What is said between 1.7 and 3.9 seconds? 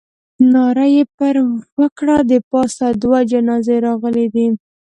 وکړه. د پاسه دوه جنازې